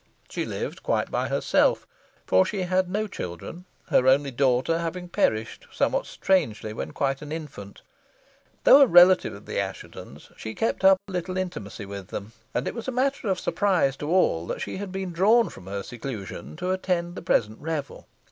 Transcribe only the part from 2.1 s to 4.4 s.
for she had no children, her only